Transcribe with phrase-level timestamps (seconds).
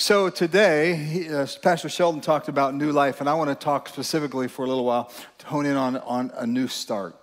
[0.00, 4.46] So today, uh, Pastor Sheldon talked about new life, and I want to talk specifically
[4.46, 7.16] for a little while to hone in on, on a new start.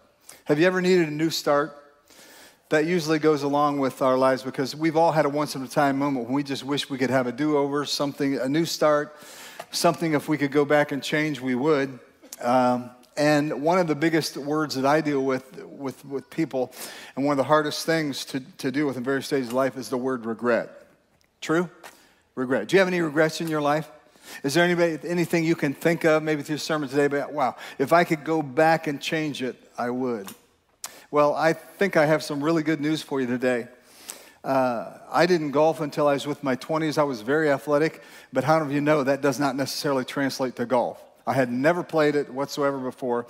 [0.43, 1.73] Have you ever needed a new start?
[2.67, 5.69] That usually goes along with our lives because we've all had a once in a
[5.69, 8.65] time moment when we just wish we could have a do over, something, a new
[8.65, 9.15] start,
[9.71, 11.97] something if we could go back and change, we would.
[12.41, 16.73] Um, and one of the biggest words that I deal with, with with people,
[17.15, 19.77] and one of the hardest things to, to deal with in various stages of life
[19.77, 20.71] is the word regret.
[21.39, 21.69] True?
[22.35, 22.67] Regret.
[22.67, 23.89] Do you have any regrets in your life?
[24.43, 27.93] Is there anybody, anything you can think of, maybe through sermon today, but wow, if
[27.93, 30.29] I could go back and change it, I would.
[31.11, 33.67] Well, I think I have some really good news for you today.
[34.43, 36.97] Uh, I didn't golf until I was with my 20s.
[36.97, 40.55] I was very athletic, but how many of you know that does not necessarily translate
[40.57, 41.01] to golf?
[41.25, 43.27] I had never played it whatsoever before.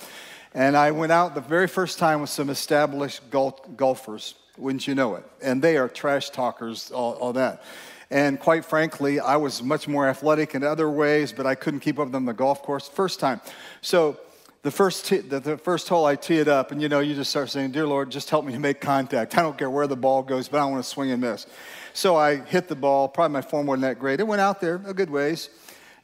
[0.54, 4.96] And I went out the very first time with some established golf, golfers, wouldn't you
[4.96, 5.24] know it?
[5.42, 7.62] And they are trash talkers, all, all that.
[8.12, 11.98] And quite frankly, I was much more athletic in other ways, but I couldn't keep
[11.98, 13.42] up with them on the golf course first time.
[13.82, 14.20] So
[14.62, 17.30] the first, the, the, first hole I tee it up, and you know, you just
[17.30, 19.38] start saying, Dear Lord, just help me to make contact.
[19.38, 21.46] I don't care where the ball goes, but I want to swing and miss.
[21.94, 24.20] So I hit the ball, probably my form wasn't that great.
[24.20, 25.50] It went out there a good ways.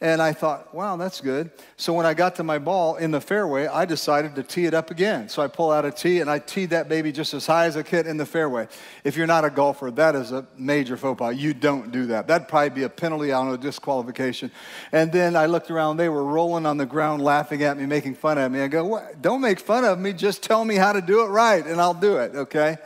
[0.02, 1.52] And I thought, wow, that's good.
[1.78, 4.74] So when I got to my ball in the fairway, I decided to tee it
[4.74, 5.30] up again.
[5.30, 7.78] So I pull out a tee and I teed that baby just as high as
[7.78, 8.68] I could in the fairway.
[9.04, 11.36] If you're not a golfer, that is a major faux pas.
[11.36, 12.26] You don't do that.
[12.26, 14.50] That'd probably be a penalty on a disqualification.
[14.92, 18.16] And then I looked around, they were rolling on the ground, laughing at me, making
[18.16, 18.62] fun of me.
[18.62, 19.22] I go, what?
[19.22, 21.94] don't make fun of me, just tell me how to do it right, and I'll
[21.94, 22.78] do it, okay?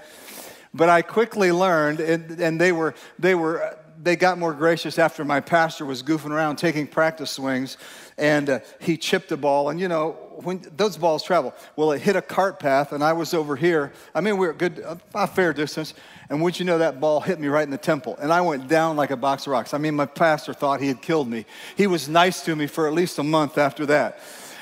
[0.74, 5.26] But I quickly learned, and, and they were, they were, they got more gracious after
[5.26, 7.78] my pastor was goofing around taking practice swings
[8.20, 9.70] and uh, he chipped a ball.
[9.70, 10.12] And you know
[10.44, 13.92] when those balls travel well it hit a cart path and i was over here.
[14.14, 15.96] I mean we are good a fair distance.
[16.30, 18.16] And would you know that ball hit me right in the temple.
[18.22, 19.74] And i went down like a box of rocks.
[19.74, 21.46] I mean my pastor thought he had killed me.
[21.76, 24.20] He was nice to me for at least a month after that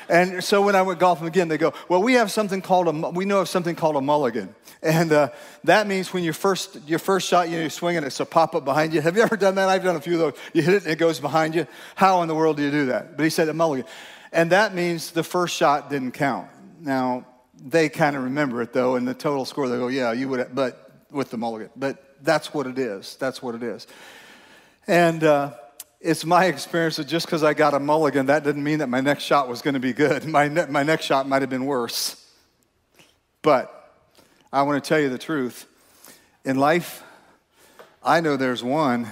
[0.08, 3.10] and so when I went golfing again, they go, well, we have something called a,
[3.10, 4.54] we know of something called a mulligan.
[4.82, 5.28] And uh,
[5.64, 8.54] that means when your first, your first shot, you know, you're swinging, it's a pop
[8.54, 9.00] up behind you.
[9.00, 9.68] Have you ever done that?
[9.68, 10.34] I've done a few of those.
[10.52, 11.66] You hit it and it goes behind you.
[11.94, 13.16] How in the world do you do that?
[13.16, 13.86] But he said a mulligan.
[14.30, 16.48] And that means the first shot didn't count.
[16.80, 20.28] Now, they kind of remember it though, and the total score, they go, yeah, you
[20.28, 21.70] would, but with the mulligan.
[21.76, 23.16] But that's what it is.
[23.16, 23.86] That's what it is.
[24.86, 25.52] And, uh,
[26.04, 29.00] it's my experience that just because I got a mulligan, that didn't mean that my
[29.00, 30.24] next shot was going to be good.
[30.34, 32.30] My, ne- my next shot might have been worse.
[33.40, 34.02] But
[34.52, 35.66] I want to tell you the truth.
[36.44, 37.02] In life,
[38.02, 39.08] I know there's one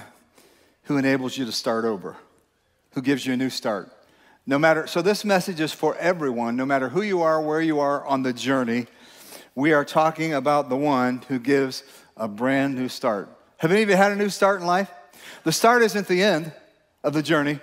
[0.83, 2.15] who enables you to start over,
[2.91, 3.91] who gives you a new start.
[4.45, 7.79] No matter, so this message is for everyone, no matter who you are, where you
[7.79, 8.85] are on the journey.
[9.55, 11.83] We are talking about the one who gives
[12.15, 13.29] a brand new start.
[13.57, 14.91] Have any of you had a new start in life?
[15.43, 16.51] The start isn't the end
[17.03, 17.59] of the journey,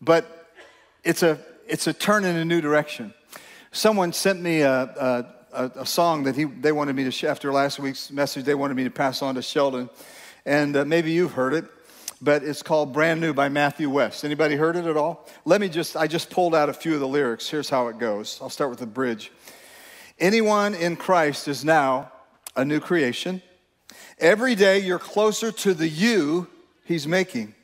[0.00, 0.50] but
[1.04, 1.38] it's a,
[1.68, 3.14] it's a turn in a new direction.
[3.72, 7.78] Someone sent me a, a, a song that he, they wanted me to, after last
[7.78, 9.88] week's message, they wanted me to pass on to Sheldon.
[10.44, 11.64] And uh, maybe you've heard it,
[12.20, 14.24] but it's called Brand New by Matthew West.
[14.24, 15.28] Anybody heard it at all?
[15.44, 17.48] Let me just, I just pulled out a few of the lyrics.
[17.48, 18.38] Here's how it goes.
[18.40, 19.32] I'll start with the bridge.
[20.18, 22.10] Anyone in Christ is now
[22.56, 23.42] a new creation.
[24.18, 26.48] Every day you're closer to the you
[26.84, 27.54] he's making.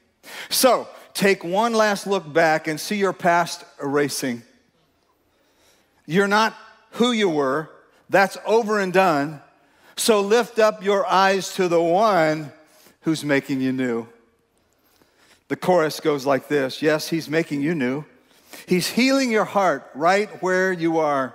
[0.49, 4.43] So, take one last look back and see your past erasing.
[6.07, 6.55] You're not
[6.93, 7.71] who you were,
[8.11, 9.41] that's over and done.
[9.97, 12.53] So, lift up your eyes to the one
[13.03, 14.07] who's making you new.
[15.49, 18.05] The chorus goes like this Yes, he's making you new.
[18.67, 21.35] He's healing your heart right where you are.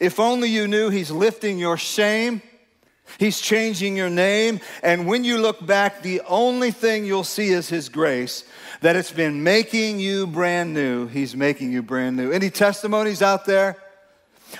[0.00, 2.42] If only you knew he's lifting your shame
[3.18, 4.60] He's changing your name.
[4.82, 8.44] And when you look back, the only thing you'll see is His grace,
[8.80, 11.06] that it's been making you brand new.
[11.06, 12.32] He's making you brand new.
[12.32, 13.76] Any testimonies out there?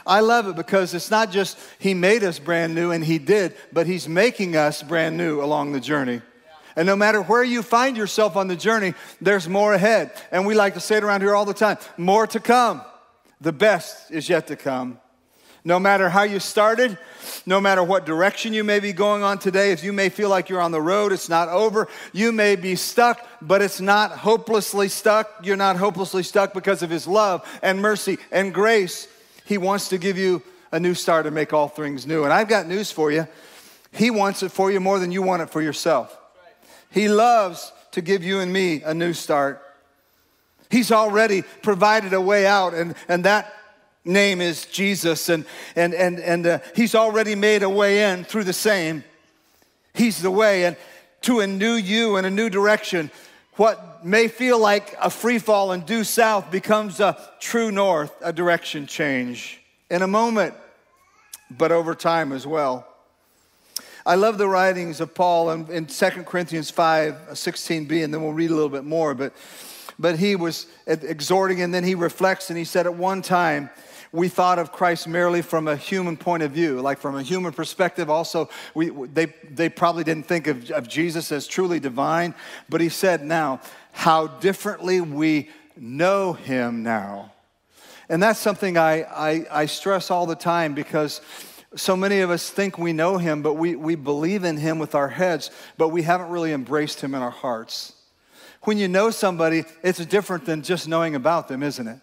[0.06, 3.54] I love it because it's not just He made us brand new, and He did,
[3.72, 6.22] but He's making us brand new along the journey.
[6.76, 10.10] And no matter where you find yourself on the journey, there's more ahead.
[10.32, 12.82] And we like to say it around here all the time more to come.
[13.40, 14.98] The best is yet to come.
[15.64, 16.98] No matter how you started,
[17.46, 20.50] no matter what direction you may be going on today, if you may feel like
[20.50, 21.88] you're on the road, it's not over.
[22.12, 25.30] You may be stuck, but it's not hopelessly stuck.
[25.42, 29.08] You're not hopelessly stuck because of His love and mercy and grace.
[29.46, 32.24] He wants to give you a new start and make all things new.
[32.24, 33.26] And I've got news for you.
[33.90, 36.18] He wants it for you more than you want it for yourself.
[36.90, 39.62] He loves to give you and me a new start.
[40.70, 43.52] He's already provided a way out, and, and that
[44.04, 45.44] name is Jesus, and,
[45.76, 49.04] and, and, and uh, He's already made a way in through the same.
[49.94, 50.76] He's the way and
[51.22, 53.10] to a new you and a new direction.
[53.56, 58.32] what may feel like a free fall and due south becomes a true north, a
[58.32, 60.54] direction change in a moment,
[61.50, 62.86] but over time as well.
[64.06, 68.34] I love the writings of Paul in, in 2 Corinthians 5 16b, and then we'll
[68.34, 69.14] read a little bit more.
[69.14, 69.32] But,
[69.98, 73.70] but he was exhorting, and then he reflects, and he said, At one time,
[74.14, 77.52] we thought of Christ merely from a human point of view, like from a human
[77.52, 78.08] perspective.
[78.08, 82.32] Also, we, they, they probably didn't think of, of Jesus as truly divine.
[82.68, 87.32] But he said, Now, how differently we know him now.
[88.08, 91.20] And that's something I, I, I stress all the time because
[91.74, 94.94] so many of us think we know him, but we, we believe in him with
[94.94, 97.94] our heads, but we haven't really embraced him in our hearts.
[98.62, 101.98] When you know somebody, it's different than just knowing about them, isn't it?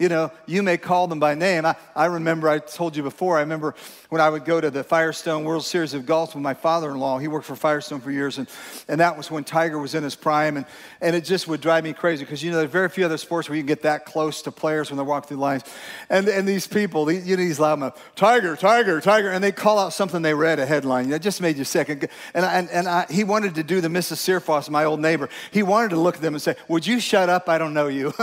[0.00, 1.66] You know, you may call them by name.
[1.66, 3.74] I, I remember, I told you before, I remember
[4.08, 6.98] when I would go to the Firestone World Series of Golf with my father in
[6.98, 7.18] law.
[7.18, 8.48] He worked for Firestone for years, and,
[8.88, 10.56] and that was when Tiger was in his prime.
[10.56, 10.64] And,
[11.02, 13.18] and it just would drive me crazy because, you know, there are very few other
[13.18, 15.64] sports where you can get that close to players when they're walking through lines.
[16.08, 19.78] And, and these people, these, you know, these loudmouth, Tiger, Tiger, Tiger, and they call
[19.78, 21.10] out something they read, a headline.
[21.10, 21.90] That just made you sick.
[21.90, 24.16] And, and, and I, he wanted to do the Mrs.
[24.16, 25.28] Searfoss, my old neighbor.
[25.50, 27.50] He wanted to look at them and say, Would you shut up?
[27.50, 28.14] I don't know you.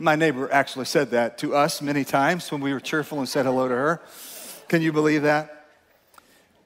[0.00, 3.46] My neighbor actually said that to us many times when we were cheerful and said
[3.46, 4.00] hello to her.
[4.68, 5.66] Can you believe that?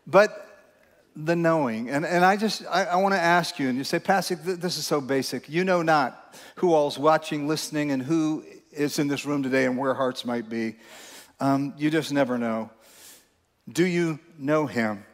[0.06, 0.48] But
[1.16, 3.98] the knowing, and, and I just, I, I want to ask you, and you say,
[3.98, 5.48] Pastor, this is so basic.
[5.48, 9.78] You know not who all's watching, listening, and who is in this room today and
[9.78, 10.76] where hearts might be.
[11.40, 12.70] Um, you just never know.
[13.68, 15.04] Do you know him?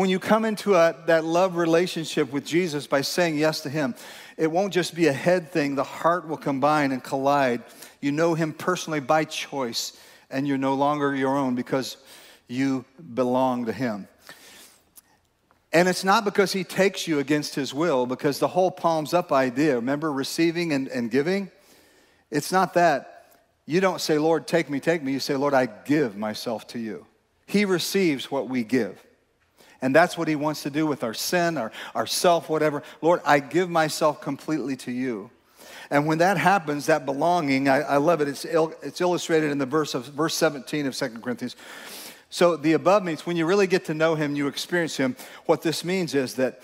[0.00, 3.94] When you come into a, that love relationship with Jesus by saying yes to Him,
[4.36, 7.62] it won't just be a head thing, the heart will combine and collide.
[8.00, 9.98] You know Him personally by choice,
[10.30, 11.96] and you're no longer your own because
[12.48, 12.84] you
[13.14, 14.08] belong to Him.
[15.72, 19.32] And it's not because He takes you against His will, because the whole palms up
[19.32, 21.50] idea, remember receiving and, and giving?
[22.30, 23.40] It's not that.
[23.66, 25.12] You don't say, Lord, take me, take me.
[25.12, 27.06] You say, Lord, I give myself to you.
[27.46, 29.04] He receives what we give.
[29.82, 32.82] And that's what he wants to do with our sin, our, our self, whatever.
[33.00, 35.30] Lord, I give myself completely to you.
[35.90, 38.28] And when that happens, that belonging, I, I love it.
[38.28, 41.56] It's, il, it's illustrated in the verse of verse 17 of 2 Corinthians.
[42.28, 45.16] So the above means when you really get to know him, you experience him.
[45.46, 46.62] What this means is that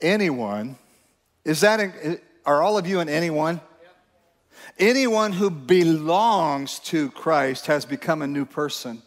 [0.00, 0.76] anyone,
[1.44, 3.60] is that, are all of you in anyone?
[4.78, 9.02] Anyone who belongs to Christ has become a new person.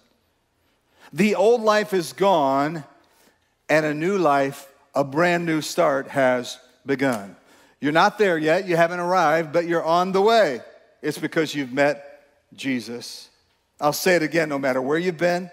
[1.12, 2.84] The old life is gone
[3.70, 7.36] and a new life, a brand new start has begun.
[7.80, 10.62] You're not there yet, you haven't arrived, but you're on the way.
[11.02, 12.24] It's because you've met
[12.56, 13.30] Jesus.
[13.80, 15.52] I'll say it again no matter where you've been,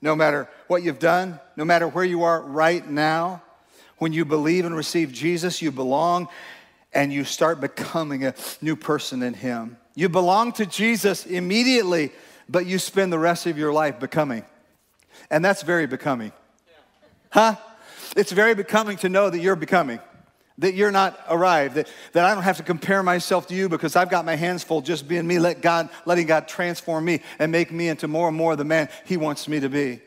[0.00, 3.42] no matter what you've done, no matter where you are right now,
[3.98, 6.28] when you believe and receive Jesus, you belong
[6.92, 9.76] and you start becoming a new person in Him.
[9.94, 12.10] You belong to Jesus immediately,
[12.48, 14.44] but you spend the rest of your life becoming.
[15.30, 16.32] And that's very becoming.
[17.32, 17.56] Huh?
[18.14, 20.00] It's very becoming to know that you're becoming,
[20.58, 23.96] that you're not arrived, that, that I don't have to compare myself to you because
[23.96, 27.50] I've got my hands full just being me, let God, letting God transform me and
[27.50, 30.02] make me into more and more the man He wants me to be.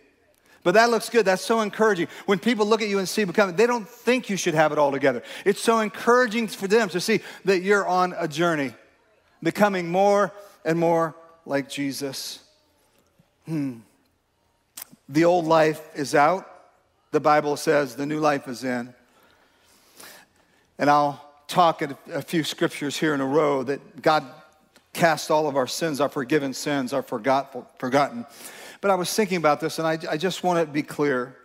[0.61, 1.25] But that looks good.
[1.25, 2.07] That's so encouraging.
[2.27, 4.77] When people look at you and see becoming, they don't think you should have it
[4.77, 5.23] all together.
[5.45, 8.73] It's so encouraging for them to see that you're on a journey,
[9.41, 10.31] becoming more
[10.63, 12.39] and more like Jesus.
[13.47, 13.77] Hmm.
[15.09, 16.51] The old life is out
[17.15, 18.93] the Bible says the new life is in.
[20.77, 24.25] And I'll talk at a few scriptures here in a row that God
[24.91, 28.25] cast all of our sins, our forgiven sins, our forgotten.
[28.81, 31.37] But I was thinking about this, and I, I just want to be clear.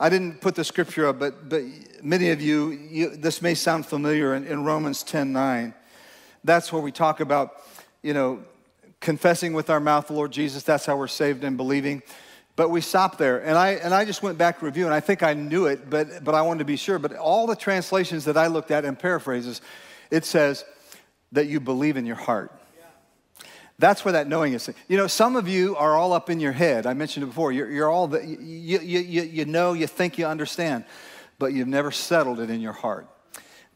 [0.00, 1.64] I didn't put the scripture up, but, but
[2.02, 5.74] many of you, you this may sound familiar in, in Romans 10 9.
[6.44, 7.62] That's where we talk about,
[8.00, 8.42] you know,
[9.00, 10.62] confessing with our mouth the Lord Jesus.
[10.62, 12.02] That's how we're saved and believing.
[12.62, 13.44] But we stopped there.
[13.44, 15.90] And I, and I just went back to review, and I think I knew it,
[15.90, 16.96] but, but I wanted to be sure.
[16.96, 19.60] But all the translations that I looked at and paraphrases,
[20.12, 20.64] it says
[21.32, 22.52] that you believe in your heart.
[23.80, 24.70] That's where that knowing is.
[24.86, 26.86] You know, some of you are all up in your head.
[26.86, 27.50] I mentioned it before.
[27.50, 30.84] You're, you're all, the, you, you, you, you know, you think you understand,
[31.40, 33.08] but you've never settled it in your heart.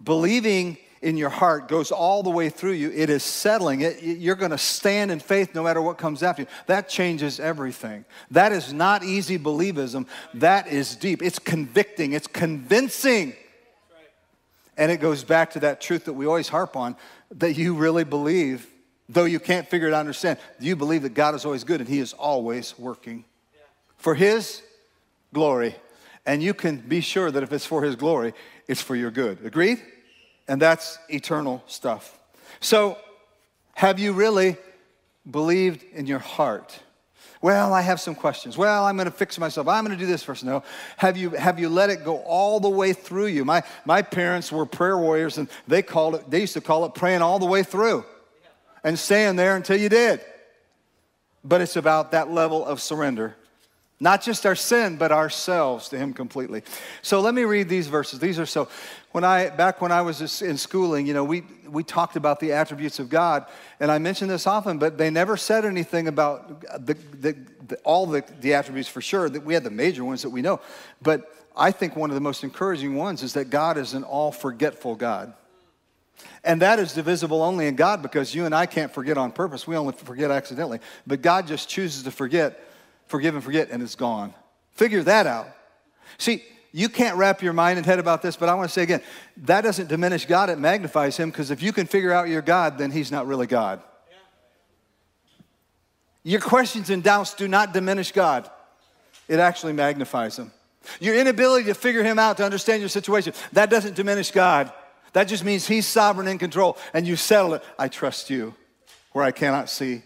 [0.00, 2.90] Believing in your heart goes all the way through you.
[2.90, 4.02] It is settling it.
[4.02, 6.48] You're going to stand in faith no matter what comes after you.
[6.66, 8.04] That changes everything.
[8.32, 10.08] That is not easy believism.
[10.34, 11.22] That is deep.
[11.22, 13.34] It's convicting, it's convincing.
[14.76, 16.96] And it goes back to that truth that we always harp on
[17.36, 18.66] that you really believe,
[19.08, 21.88] though you can't figure it out, understand, you believe that God is always good and
[21.88, 23.24] He is always working
[23.96, 24.60] for His
[25.32, 25.76] glory.
[26.26, 28.34] And you can be sure that if it's for His glory,
[28.66, 29.46] it's for your good.
[29.46, 29.80] Agreed?
[30.48, 32.18] And that's eternal stuff.
[32.60, 32.98] So,
[33.74, 34.56] have you really
[35.30, 36.80] believed in your heart?
[37.42, 38.56] Well, I have some questions.
[38.56, 39.68] Well, I'm going to fix myself.
[39.68, 40.44] I'm going to do this first.
[40.44, 40.62] No.
[40.96, 43.44] Have you, have you let it go all the way through you?
[43.44, 46.94] My, my parents were prayer warriors, and they called it, they used to call it
[46.94, 48.04] praying all the way through
[48.82, 50.20] and staying there until you did.
[51.44, 53.36] But it's about that level of surrender.
[53.98, 56.62] Not just our sin, but ourselves to Him completely.
[57.00, 58.18] So let me read these verses.
[58.18, 58.68] These are so,
[59.12, 62.52] when I, back when I was in schooling, you know, we, we talked about the
[62.52, 63.46] attributes of God,
[63.80, 67.36] and I mention this often, but they never said anything about the, the,
[67.68, 69.30] the, all the, the attributes for sure.
[69.30, 70.60] That we had the major ones that we know.
[71.00, 74.30] But I think one of the most encouraging ones is that God is an all
[74.30, 75.32] forgetful God.
[76.44, 79.66] And that is divisible only in God because you and I can't forget on purpose.
[79.66, 80.80] We only forget accidentally.
[81.06, 82.60] But God just chooses to forget
[83.06, 84.34] forgive and forget, and it's gone.
[84.72, 85.48] Figure that out.
[86.18, 88.82] See, you can't wrap your mind and head about this, but I want to say
[88.82, 89.00] again
[89.38, 92.78] that doesn't diminish God, it magnifies Him because if you can figure out your God,
[92.78, 93.82] then He's not really God.
[96.22, 98.50] Your questions and doubts do not diminish God,
[99.28, 100.52] it actually magnifies Him.
[101.00, 104.72] Your inability to figure Him out, to understand your situation, that doesn't diminish God.
[105.12, 107.64] That just means He's sovereign in control, and you settle it.
[107.78, 108.54] I trust you
[109.12, 110.02] where I cannot see.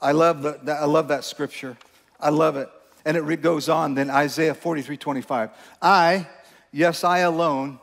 [0.00, 1.76] I love, the, I love that scripture.
[2.20, 2.68] I love it.
[3.04, 5.50] And it goes on then, Isaiah 43 25.
[5.80, 6.26] I,
[6.72, 7.78] yes, I alone,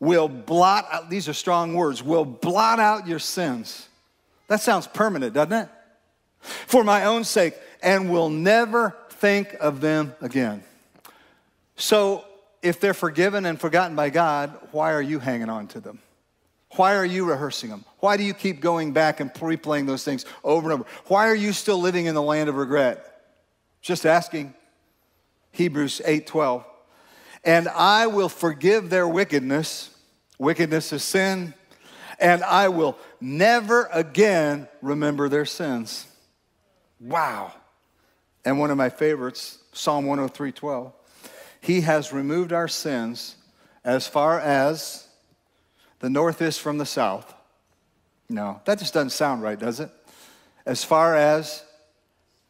[0.00, 3.88] will blot out, these are strong words, will blot out your sins.
[4.48, 5.68] That sounds permanent, doesn't it?
[6.40, 10.62] For my own sake, and will never think of them again.
[11.76, 12.24] So,
[12.62, 15.98] if they're forgiven and forgotten by God, why are you hanging on to them?
[16.76, 17.84] Why are you rehearsing them?
[18.00, 20.90] Why do you keep going back and replaying those things over and over?
[21.06, 23.22] Why are you still living in the land of regret?
[23.80, 24.54] Just asking.
[25.52, 26.64] Hebrews 8:12.
[27.44, 29.90] And I will forgive their wickedness.
[30.38, 31.54] Wickedness is sin.
[32.18, 36.06] And I will never again remember their sins.
[36.98, 37.52] Wow.
[38.44, 40.92] And one of my favorites, Psalm 103:12.
[41.60, 43.36] He has removed our sins
[43.84, 45.06] as far as
[46.04, 47.32] the north is from the south.
[48.28, 49.88] No, that just doesn't sound right, does it?
[50.66, 51.64] As far as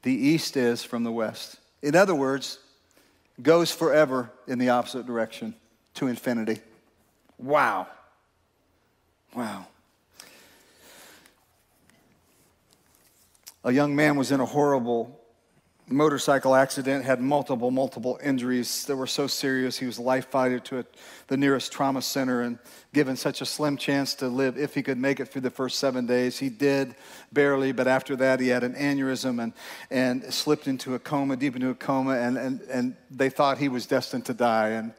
[0.02, 1.60] the east is from the west.
[1.80, 2.58] In other words,
[3.40, 5.54] goes forever in the opposite direction
[5.94, 6.62] to infinity.
[7.38, 7.86] Wow.
[9.36, 9.68] Wow.
[13.62, 15.20] A young man was in a horrible
[15.88, 19.76] motorcycle accident, had multiple, multiple injuries that were so serious.
[19.76, 20.84] He was life flighted to a,
[21.26, 22.58] the nearest trauma center and
[22.94, 25.78] given such a slim chance to live if he could make it through the first
[25.78, 26.38] seven days.
[26.38, 26.94] He did
[27.32, 29.52] barely, but after that, he had an aneurysm and,
[29.90, 33.68] and slipped into a coma, deep into a coma, and, and, and they thought he
[33.68, 34.94] was destined to die and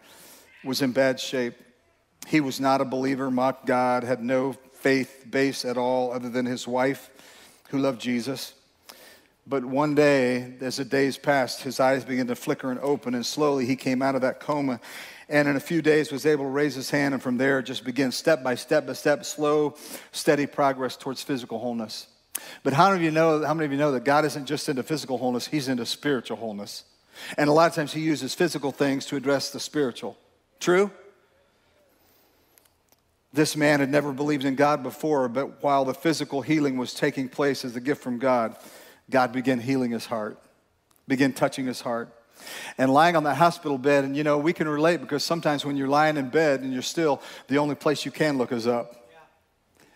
[0.63, 1.55] was in bad shape.
[2.27, 6.45] He was not a believer, mocked God, had no faith base at all other than
[6.45, 7.09] his wife
[7.69, 8.53] who loved Jesus.
[9.47, 13.23] But one day, as the days passed, his eyes began to flicker and open, and
[13.23, 14.79] slowly he came out of that coma.
[15.29, 17.83] And in a few days, was able to raise his hand, and from there, just
[17.83, 19.75] begin step by step by step, slow,
[20.11, 22.07] steady progress towards physical wholeness.
[22.63, 23.45] But how many of you know?
[23.45, 26.37] How many of you know that God isn't just into physical wholeness; He's into spiritual
[26.37, 26.83] wholeness.
[27.37, 30.17] And a lot of times, He uses physical things to address the spiritual.
[30.59, 30.91] True.
[33.31, 37.27] This man had never believed in God before, but while the physical healing was taking
[37.29, 38.55] place as a gift from God,
[39.09, 40.39] God began healing his heart,
[41.07, 42.13] began touching his heart.
[42.77, 45.77] And lying on that hospital bed, and you know, we can relate because sometimes when
[45.77, 49.09] you're lying in bed and you're still, the only place you can look is up.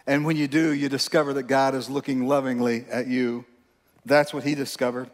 [0.08, 3.46] And when you do, you discover that God is looking lovingly at you.
[4.06, 5.10] That's what he discovered.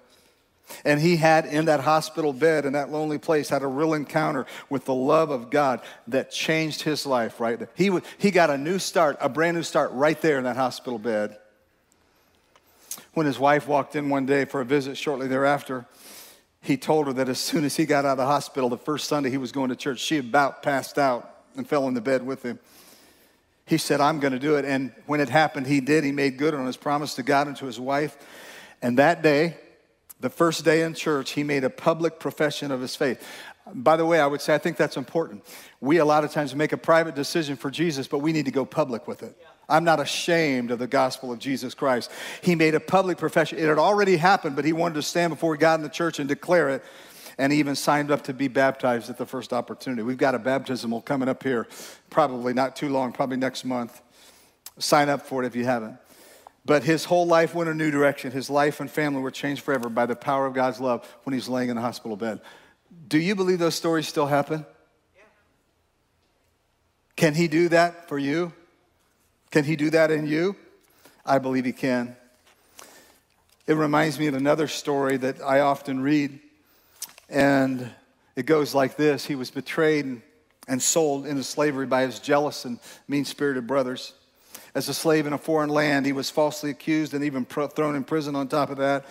[0.84, 4.46] And he had in that hospital bed, in that lonely place, had a real encounter
[4.70, 7.70] with the love of God that changed his life right there.
[7.76, 10.98] He, he got a new start, a brand new start right there in that hospital
[10.98, 11.38] bed
[13.16, 15.86] when his wife walked in one day for a visit shortly thereafter,
[16.62, 19.08] he told her that as soon as he got out of the hospital, the first
[19.08, 22.26] Sunday he was going to church, she about passed out and fell in the bed
[22.26, 22.60] with him.
[23.66, 24.66] He said, I'm going to do it.
[24.66, 26.04] And when it happened, he did.
[26.04, 28.18] He made good on his promise to God and to his wife.
[28.82, 29.58] And that day,
[30.20, 33.26] the first day in church, he made a public profession of his faith.
[33.74, 35.44] By the way, I would say I think that's important.
[35.82, 38.52] We a lot of times make a private decision for Jesus, but we need to
[38.52, 39.36] go public with it.
[39.40, 39.48] Yeah.
[39.68, 42.12] I'm not ashamed of the gospel of Jesus Christ.
[42.42, 43.58] He made a public profession.
[43.58, 46.30] It had already happened, but he wanted to stand before God in the church and
[46.30, 46.84] declare it.
[47.38, 50.04] And he even signed up to be baptized at the first opportunity.
[50.04, 51.68] We've got a baptismal coming up here,
[52.10, 54.02] probably not too long, probably next month.
[54.78, 55.98] Sign up for it if you haven't.
[56.66, 58.32] But his whole life went a new direction.
[58.32, 61.48] His life and family were changed forever by the power of God's love when he's
[61.48, 62.42] laying in the hospital bed.
[63.08, 64.66] Do you believe those stories still happen?
[67.16, 68.52] Can He do that for you?
[69.56, 70.58] Can He do that in you?
[71.26, 72.18] I believe He can.
[73.66, 76.42] It reminds me of another story that I often read,
[77.30, 77.90] and
[78.36, 80.22] it goes like this He was betrayed
[80.68, 84.12] and sold into slavery by his jealous and mean spirited brothers.
[84.74, 88.04] As a slave in a foreign land, he was falsely accused and even thrown in
[88.04, 89.06] prison on top of that.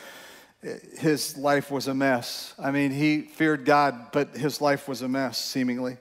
[0.98, 2.52] His life was a mess.
[2.58, 5.96] I mean, he feared God, but his life was a mess, seemingly.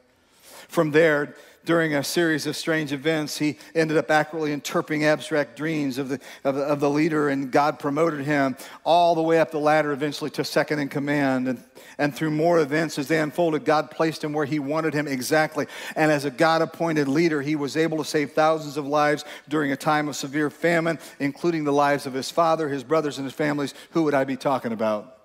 [0.67, 1.33] From there,
[1.65, 6.19] during a series of strange events, he ended up accurately interpreting abstract dreams of the,
[6.43, 9.91] of the, of the leader, and God promoted him all the way up the ladder,
[9.91, 11.47] eventually to second in command.
[11.47, 11.63] And,
[11.97, 15.67] and through more events as they unfolded, God placed him where he wanted him exactly.
[15.95, 19.71] And as a God appointed leader, he was able to save thousands of lives during
[19.71, 23.33] a time of severe famine, including the lives of his father, his brothers, and his
[23.33, 23.73] families.
[23.91, 25.17] Who would I be talking about?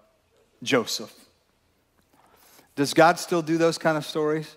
[0.63, 1.13] Joseph.
[2.77, 4.55] Does God still do those kind of stories?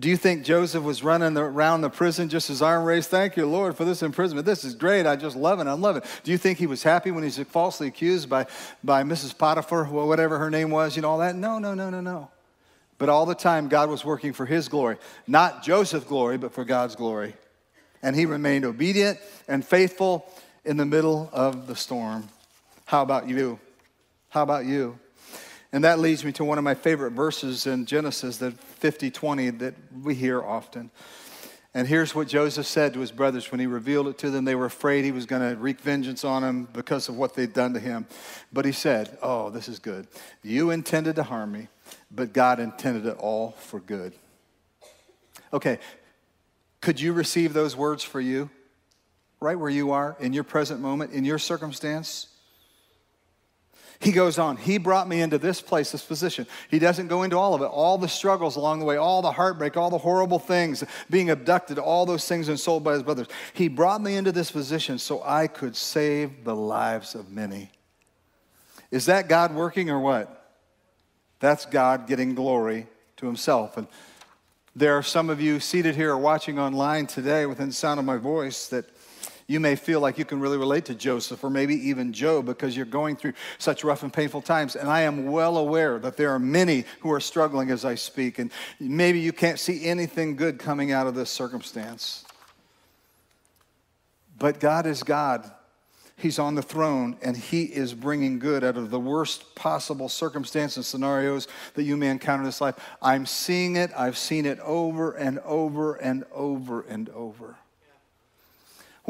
[0.00, 3.10] Do you think Joseph was running around the prison just his arm raised?
[3.10, 4.46] Thank you, Lord, for this imprisonment.
[4.46, 5.06] This is great.
[5.06, 5.66] I just love it.
[5.66, 6.04] I love it.
[6.24, 8.46] Do you think he was happy when he's falsely accused by,
[8.82, 9.36] by Mrs.
[9.36, 11.36] Potiphar, whatever her name was, you know, all that?
[11.36, 12.30] No, no, no, no, no.
[12.96, 14.96] But all the time, God was working for his glory.
[15.26, 17.34] Not Joseph's glory, but for God's glory.
[18.02, 20.26] And he remained obedient and faithful
[20.64, 22.26] in the middle of the storm.
[22.86, 23.60] How about you?
[24.30, 24.98] How about you?
[25.72, 29.50] And that leads me to one of my favorite verses in Genesis, the 50 20
[29.50, 30.90] that we hear often.
[31.72, 34.44] And here's what Joseph said to his brothers when he revealed it to them.
[34.44, 37.52] They were afraid he was going to wreak vengeance on them because of what they'd
[37.52, 38.06] done to him.
[38.52, 40.08] But he said, Oh, this is good.
[40.42, 41.68] You intended to harm me,
[42.10, 44.14] but God intended it all for good.
[45.52, 45.78] Okay,
[46.80, 48.50] could you receive those words for you?
[49.38, 52.26] Right where you are, in your present moment, in your circumstance?
[54.00, 56.46] He goes on, He brought me into this place, this position.
[56.70, 59.30] He doesn't go into all of it, all the struggles along the way, all the
[59.30, 63.26] heartbreak, all the horrible things, being abducted, all those things and sold by his brothers.
[63.52, 67.70] He brought me into this position so I could save the lives of many.
[68.90, 70.56] Is that God working or what?
[71.38, 72.86] That's God getting glory
[73.18, 73.76] to himself.
[73.76, 73.86] And
[74.74, 78.16] there are some of you seated here or watching online today within sound of my
[78.16, 78.86] voice that
[79.50, 82.76] you may feel like you can really relate to Joseph or maybe even Job because
[82.76, 84.76] you're going through such rough and painful times.
[84.76, 88.38] And I am well aware that there are many who are struggling as I speak.
[88.38, 92.24] And maybe you can't see anything good coming out of this circumstance.
[94.38, 95.50] But God is God.
[96.14, 100.76] He's on the throne and he is bringing good out of the worst possible circumstances
[100.76, 102.76] and scenarios that you may encounter in this life.
[103.02, 103.90] I'm seeing it.
[103.96, 107.56] I've seen it over and over and over and over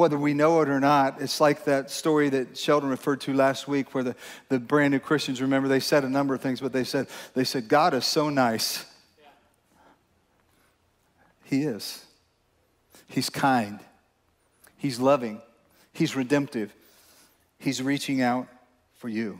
[0.00, 1.20] whether we know it or not.
[1.20, 4.16] It's like that story that Sheldon referred to last week where the,
[4.48, 7.44] the brand new Christians, remember, they said a number of things, but they said, they
[7.44, 8.86] said, God is so nice.
[11.44, 12.02] He is.
[13.08, 13.78] He's kind.
[14.78, 15.42] He's loving.
[15.92, 16.72] He's redemptive.
[17.58, 18.48] He's reaching out
[18.94, 19.38] for you.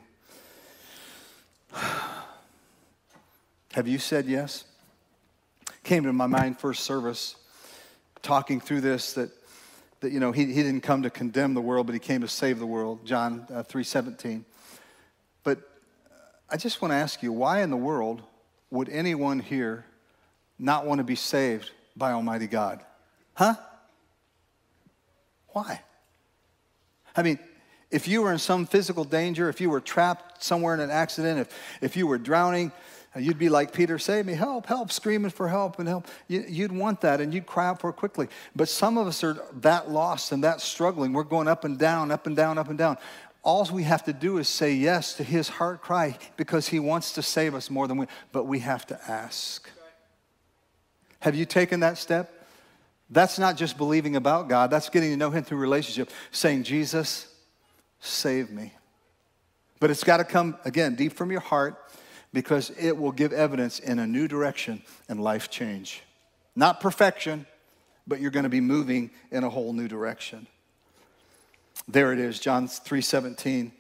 [3.73, 4.65] Have you said yes?
[5.85, 7.37] Came to my mind first service,
[8.21, 9.31] talking through this, that
[10.01, 12.29] that, you know, he, he didn't come to condemn the world, but he came to
[12.29, 14.45] save the world, John uh, 3.17.
[15.45, 15.59] But
[16.49, 18.23] I just want to ask you, why in the world
[18.71, 19.85] would anyone here
[20.59, 22.81] not want to be saved by Almighty God?
[23.35, 23.55] Huh?
[25.49, 25.81] Why?
[27.17, 27.39] I mean,
[27.91, 31.41] if you were in some physical danger, if you were trapped somewhere in an accident,
[31.41, 32.73] if, if you were drowning,
[33.17, 36.07] You'd be like Peter, save me, help, help, screaming for help and help.
[36.29, 38.29] You'd want that and you'd cry out for it quickly.
[38.55, 41.13] But some of us are that lost and that struggling.
[41.13, 42.99] We're going up and down, up and down, up and down.
[43.43, 47.13] All we have to do is say yes to his heart cry because he wants
[47.15, 49.69] to save us more than we, but we have to ask.
[51.19, 52.47] Have you taken that step?
[53.11, 57.27] That's not just believing about God, that's getting to know him through relationship, saying, Jesus,
[57.99, 58.73] save me.
[59.81, 61.77] But it's got to come, again, deep from your heart
[62.33, 66.03] because it will give evidence in a new direction and life change.
[66.55, 67.47] Not perfection,
[68.07, 70.47] but you're going to be moving in a whole new direction.
[71.89, 73.73] There it is, John 3:17.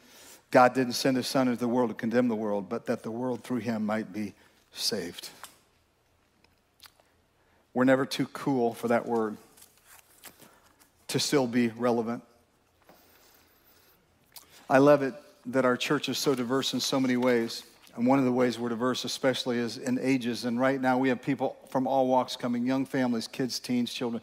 [0.50, 3.10] God didn't send his son into the world to condemn the world, but that the
[3.10, 4.34] world through him might be
[4.72, 5.28] saved.
[7.72, 9.36] We're never too cool for that word
[11.08, 12.22] to still be relevant.
[14.68, 15.14] I love it
[15.46, 17.64] that our church is so diverse in so many ways.
[18.00, 20.46] And one of the ways we're diverse, especially, is in ages.
[20.46, 24.22] And right now, we have people from all walks coming young families, kids, teens, children.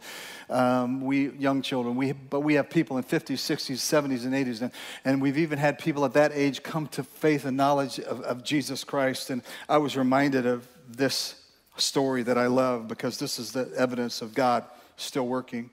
[0.50, 1.94] Um, we, young children.
[1.94, 4.62] We, but we have people in 50s, 60s, 70s, and 80s.
[4.62, 4.72] And,
[5.04, 8.42] and we've even had people at that age come to faith and knowledge of, of
[8.42, 9.30] Jesus Christ.
[9.30, 11.40] And I was reminded of this
[11.76, 14.64] story that I love because this is the evidence of God
[14.96, 15.70] still working.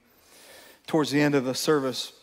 [0.85, 2.13] Towards the end of the service,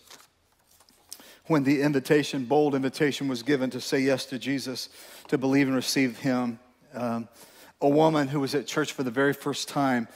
[1.53, 4.89] when the invitation, bold invitation, was given to say yes to Jesus,
[5.29, 6.59] to believe and receive Him,
[6.95, 7.29] um,
[7.81, 10.09] a woman who was at church for the very first time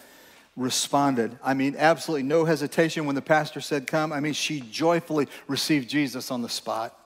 [0.57, 1.38] responded.
[1.44, 4.12] I mean, absolutely no hesitation when the pastor said, Come.
[4.12, 6.99] I mean, she joyfully received Jesus on the spot.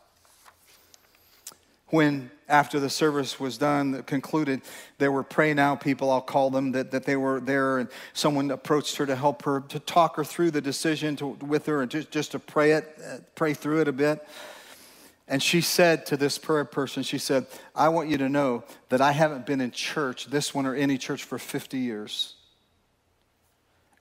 [1.91, 4.63] When, after the service was done, concluded,
[4.99, 8.51] there were pray now people, I'll call them, that, that they were there, and someone
[8.51, 11.91] approached her to help her, to talk her through the decision to, with her, and
[11.91, 14.27] just, just to pray it, uh, pray through it a bit.
[15.29, 19.01] And she said to this prayer person, she said, I want you to know that
[19.01, 22.35] I haven't been in church, this one or any church, for 50 years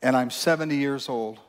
[0.02, 1.40] and I'm 70 years old.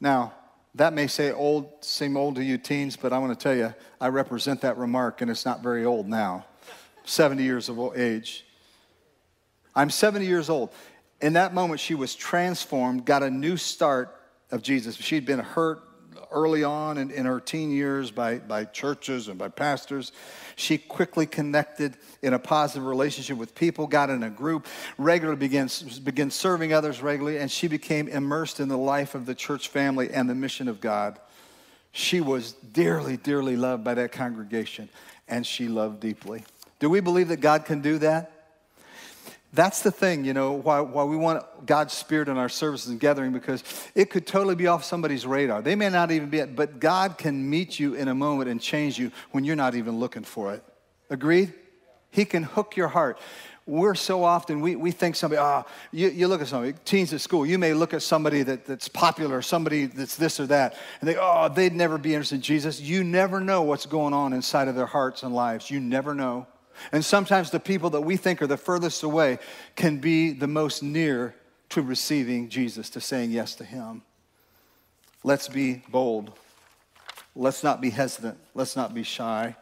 [0.00, 0.32] Now,
[0.76, 3.74] that may say old, seem old to you teens, but I want to tell you,
[4.00, 6.44] I represent that remark, and it's not very old now.
[7.04, 8.44] 70 years of age.
[9.74, 10.70] I'm 70 years old.
[11.20, 14.14] In that moment, she was transformed, got a new start
[14.50, 14.96] of Jesus.
[14.96, 15.82] She'd been hurt
[16.30, 20.12] early on in, in her teen years by, by churches and by pastors.
[20.56, 24.66] She quickly connected in a positive relationship with people, got in a group,
[24.98, 25.68] regularly began,
[26.04, 30.10] began serving others regularly, and she became immersed in the life of the church family
[30.10, 31.18] and the mission of God.
[31.92, 34.88] She was dearly, dearly loved by that congregation,
[35.28, 36.44] and she loved deeply.
[36.78, 38.35] Do we believe that God can do that?
[39.56, 43.00] That's the thing, you know, why, why we want God's Spirit in our services and
[43.00, 43.64] gathering because
[43.94, 45.62] it could totally be off somebody's radar.
[45.62, 48.60] They may not even be it, but God can meet you in a moment and
[48.60, 50.62] change you when you're not even looking for it.
[51.08, 51.54] Agreed?
[52.10, 53.18] He can hook your heart.
[53.64, 57.14] We're so often, we, we think somebody, ah, oh, you, you look at somebody, teens
[57.14, 60.76] at school, you may look at somebody that, that's popular, somebody that's this or that,
[61.00, 62.78] and they, oh, they'd never be interested in Jesus.
[62.78, 65.70] You never know what's going on inside of their hearts and lives.
[65.70, 66.46] You never know.
[66.92, 69.38] And sometimes the people that we think are the furthest away
[69.74, 71.34] can be the most near
[71.70, 74.02] to receiving Jesus, to saying yes to Him.
[75.24, 76.32] Let's be bold.
[77.34, 78.38] Let's not be hesitant.
[78.54, 79.56] Let's not be shy.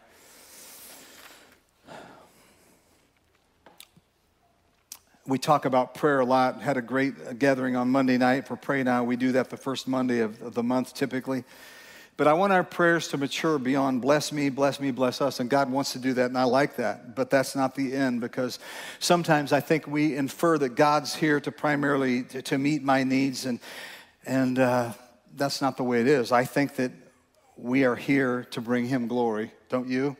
[5.27, 6.61] We talk about prayer a lot.
[6.61, 9.05] Had a great gathering on Monday night for Pray Now.
[9.05, 11.45] We do that the first Monday of the month typically.
[12.17, 15.41] But I want our prayers to mature beyond bless me, bless me, bless us.
[15.41, 17.17] And God wants to do that, and I like that.
[17.17, 18.61] But that's not the end because
[19.01, 23.47] sometimes I think we infer that God's here to primarily to, to meet my needs,
[23.47, 23.59] and,
[24.25, 24.93] and uh,
[25.35, 26.31] that's not the way it is.
[26.31, 26.93] I think that
[27.57, 30.17] we are here to bring Him glory, don't you?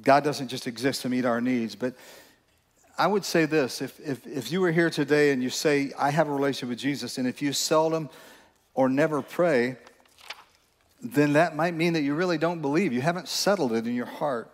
[0.00, 1.94] God doesn't just exist to meet our needs, but
[2.96, 6.10] I would say this if, if, if you were here today and you say, I
[6.10, 8.08] have a relationship with Jesus, and if you seldom
[8.74, 9.76] or never pray,
[11.04, 12.92] then that might mean that you really don't believe.
[12.92, 14.50] You haven't settled it in your heart.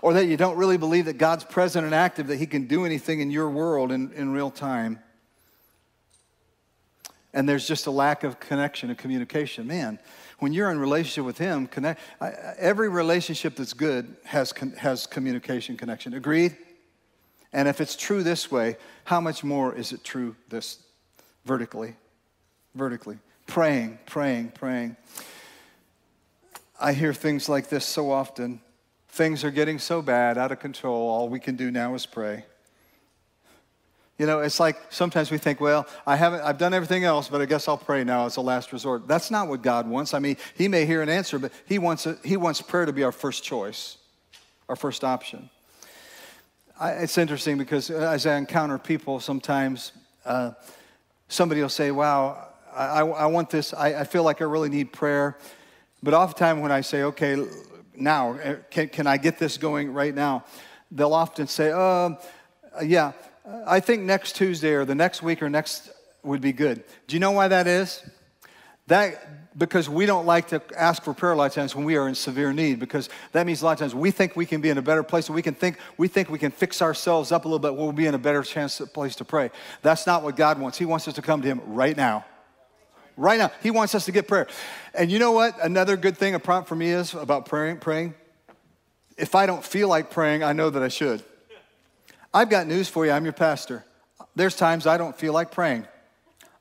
[0.00, 2.84] Or that you don't really believe that God's present and active, that He can do
[2.84, 5.00] anything in your world in, in real time.
[7.32, 9.66] And there's just a lack of connection and communication.
[9.66, 9.98] Man,
[10.38, 12.00] when you're in relationship with Him, connect,
[12.58, 16.14] every relationship that's good has, has communication connection.
[16.14, 16.56] Agreed?
[17.52, 20.82] And if it's true this way, how much more is it true this
[21.44, 21.96] vertically?
[22.74, 24.96] Vertically praying, praying, praying.
[26.78, 28.60] I hear things like this so often.
[29.08, 31.08] Things are getting so bad, out of control.
[31.08, 32.44] All we can do now is pray.
[34.18, 37.40] You know, it's like sometimes we think, well, I haven't, I've done everything else, but
[37.40, 39.08] I guess I'll pray now as a last resort.
[39.08, 40.12] That's not what God wants.
[40.12, 42.92] I mean, He may hear an answer, but He wants, a, he wants prayer to
[42.92, 43.96] be our first choice,
[44.68, 45.48] our first option.
[46.78, 49.92] I, it's interesting because as I encounter people sometimes,
[50.24, 50.52] uh,
[51.28, 52.47] somebody will say, wow,
[52.78, 55.36] I, I want this, I, I, feel like I really need prayer.
[56.00, 57.44] But oftentimes when I say, okay,
[57.96, 60.44] now, eh, can, can I get this going right now?
[60.92, 62.10] They'll often say, uh,
[62.84, 63.12] yeah,
[63.66, 65.90] I think next Tuesday or the next week or next
[66.22, 66.84] would be good.
[67.08, 68.08] Do you know why that is?
[68.86, 71.96] That because we don't like to ask for prayer a lot of times when we
[71.96, 74.60] are in severe need, because that means a lot of times we think we can
[74.60, 77.44] be in a better place, we can think we think we can fix ourselves up
[77.44, 77.74] a little bit.
[77.74, 79.50] We'll be in a better chance place to pray.
[79.82, 80.78] That's not what God wants.
[80.78, 82.24] He wants us to come to Him right now
[83.18, 83.50] right now.
[83.62, 84.46] He wants us to get prayer.
[84.94, 85.62] And you know what?
[85.62, 87.78] Another good thing, a prompt for me is about praying.
[87.78, 88.14] praying.
[89.16, 91.22] If I don't feel like praying, I know that I should.
[92.32, 93.12] I've got news for you.
[93.12, 93.84] I'm your pastor.
[94.36, 95.86] There's times I don't feel like praying.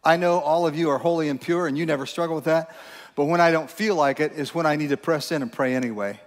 [0.04, 2.76] I know all of you are holy and pure, and you never struggle with that.
[3.16, 5.52] But when I don't feel like it is when I need to press in and
[5.52, 6.20] pray anyway.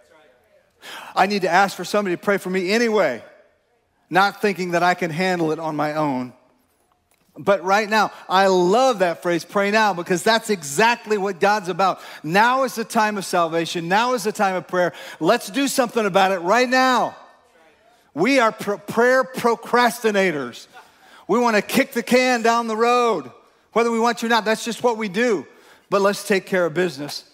[1.14, 3.22] I need to ask for somebody to pray for me anyway,
[4.08, 6.32] not thinking that I can handle it on my own.
[7.42, 12.00] But right now, I love that phrase, pray now, because that's exactly what God's about.
[12.22, 13.88] Now is the time of salvation.
[13.88, 14.92] Now is the time of prayer.
[15.20, 17.16] Let's do something about it right now.
[18.12, 20.66] We are prayer procrastinators.
[21.28, 23.30] We want to kick the can down the road,
[23.72, 24.44] whether we want to or not.
[24.44, 25.46] That's just what we do.
[25.88, 27.24] But let's take care of business.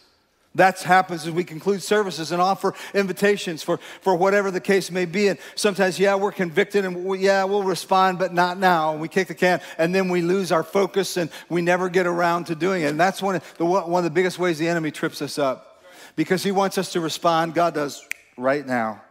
[0.57, 5.05] That happens as we conclude services and offer invitations for, for whatever the case may
[5.05, 5.29] be.
[5.29, 8.93] And sometimes, yeah, we're convicted and we, yeah, we'll respond, but not now.
[8.93, 12.07] And we kick the can and then we lose our focus and we never get
[12.07, 12.87] around to doing it.
[12.87, 15.85] And that's one of the, one of the biggest ways the enemy trips us up
[16.17, 17.55] because he wants us to respond.
[17.55, 18.03] God does
[18.39, 19.03] right now,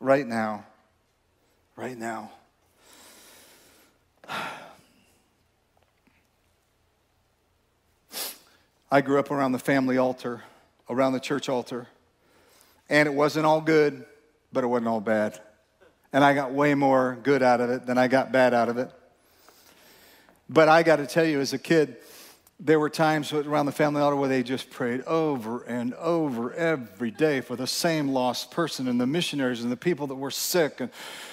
[0.00, 0.66] right now,
[1.76, 2.30] right now.
[8.92, 10.42] I grew up around the family altar,
[10.90, 11.86] around the church altar,
[12.90, 14.04] and it wasn't all good,
[14.52, 15.40] but it wasn't all bad.
[16.12, 18.76] And I got way more good out of it than I got bad out of
[18.76, 18.90] it.
[20.46, 21.96] But I got to tell you, as a kid,
[22.60, 27.10] there were times around the family altar where they just prayed over and over every
[27.10, 30.82] day for the same lost person and the missionaries and the people that were sick
[30.82, 30.90] and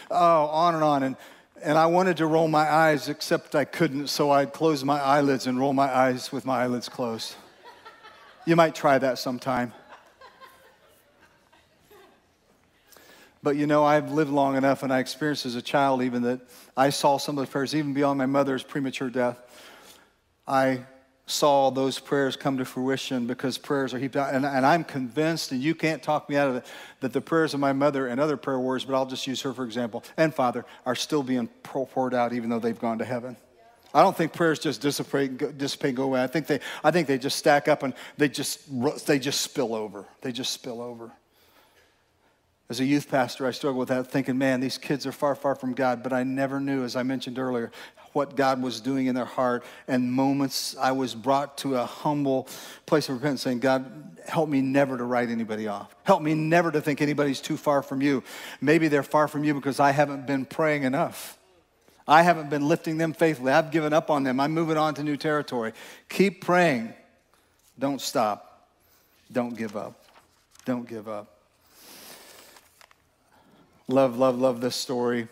[0.09, 1.03] oh, on and on.
[1.03, 1.17] And
[1.61, 5.45] and I wanted to roll my eyes, except I couldn't, so I'd close my eyelids
[5.45, 7.35] and roll my eyes with my eyelids closed.
[8.49, 9.73] You might try that sometime.
[13.43, 16.41] But you know, I've lived long enough and I experienced as a child even that
[16.75, 19.37] I saw some of those prayers, even beyond my mother's premature death.
[20.47, 20.79] I
[21.27, 24.33] saw those prayers come to fruition because prayers are heaped out.
[24.33, 26.65] And, and, I'm convinced, and you can't talk me out of it,
[27.01, 29.53] that the prayers of my mother and other prayer warriors, but I'll just use her
[29.53, 33.37] for example, and Father, are still being poured out even though they've gone to heaven.
[33.93, 36.23] I don't think prayers just dissipate, dissipate, go away.
[36.23, 38.59] I think they, I think they just stack up and they just,
[39.07, 40.05] they just spill over.
[40.21, 41.11] They just spill over.
[42.69, 45.55] As a youth pastor, I struggled with that, thinking, man, these kids are far, far
[45.55, 46.03] from God.
[46.03, 47.71] But I never knew, as I mentioned earlier,
[48.13, 49.63] what God was doing in their heart.
[49.87, 52.47] And moments I was brought to a humble
[52.85, 55.95] place of repentance, saying, God, help me never to write anybody off.
[56.03, 58.23] Help me never to think anybody's too far from you.
[58.61, 61.38] Maybe they're far from you because I haven't been praying enough.
[62.09, 63.51] I haven't been lifting them faithfully.
[63.51, 64.39] I've given up on them.
[64.39, 65.73] I'm moving on to new territory.
[66.09, 66.91] Keep praying.
[67.77, 68.67] Don't stop.
[69.31, 70.03] Don't give up.
[70.65, 71.37] Don't give up.
[73.87, 75.27] Love, love, love this story.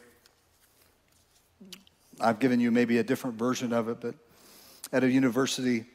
[2.21, 4.13] I've given you maybe a different version of it, but
[4.93, 5.85] at a university,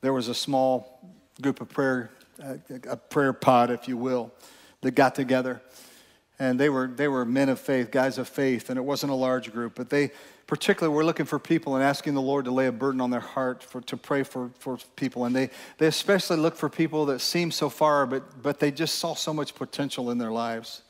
[0.00, 2.10] there was a small group of prayer,
[2.88, 4.32] a prayer pod, if you will,
[4.80, 5.62] that got together
[6.38, 9.14] and they were they were men of faith guys of faith and it wasn't a
[9.14, 10.10] large group but they
[10.46, 13.20] particularly were looking for people and asking the lord to lay a burden on their
[13.20, 17.20] heart for, to pray for, for people and they, they especially looked for people that
[17.20, 20.82] seemed so far but, but they just saw so much potential in their lives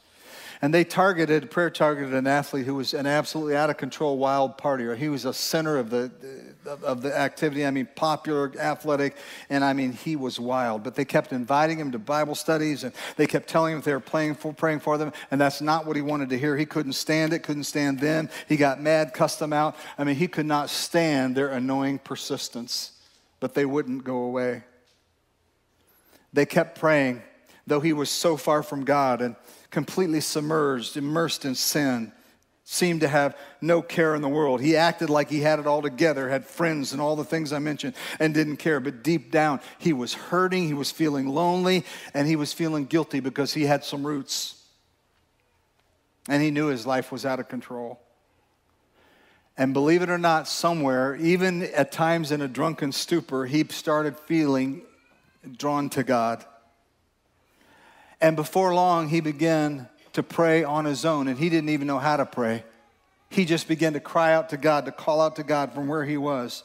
[0.63, 4.57] and they targeted, prayer targeted an athlete who was an absolutely out of control wild
[4.57, 4.97] partier.
[4.97, 6.11] He was a center of the,
[6.67, 7.65] of the activity.
[7.65, 9.17] I mean, popular, athletic,
[9.49, 10.83] and I mean, he was wild.
[10.83, 14.01] But they kept inviting him to Bible studies and they kept telling him they were
[14.01, 16.57] praying for, praying for them, and that's not what he wanted to hear.
[16.57, 18.29] He couldn't stand it, couldn't stand them.
[18.49, 19.77] He got mad, cussed them out.
[19.99, 22.93] I mean, he could not stand their annoying persistence,
[23.41, 24.65] but they wouldn't go away.
[26.33, 27.23] They kept praying,
[27.67, 29.23] though he was so far from God.
[29.23, 29.37] And
[29.71, 32.13] completely submerged, immersed in sin,
[32.69, 34.61] seemed to have no care in the world.
[34.61, 37.61] He acted like he had it all together, had friends and all the things I
[37.61, 38.81] mentioned, and didn't care.
[38.81, 43.21] But deep down, he was hurting, he was feeling lonely, and he was feeling guilty
[43.21, 44.61] because he had some roots.
[46.29, 48.01] And he knew his life was out of control.
[49.57, 54.19] And believe it or not, somewhere, even at times in a drunken stupor, he started
[54.19, 54.83] feeling
[55.57, 56.45] drawn to God.
[58.21, 61.99] And before long, he began to pray on his own, and he didn't even know
[61.99, 62.65] how to pray.
[63.31, 66.05] He just began to cry out to God, to call out to God from where
[66.05, 66.65] he was.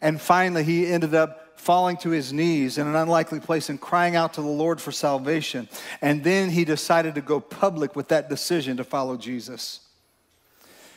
[0.00, 4.16] And finally, he ended up falling to his knees in an unlikely place and crying
[4.16, 5.68] out to the Lord for salvation.
[6.02, 9.80] And then he decided to go public with that decision to follow Jesus.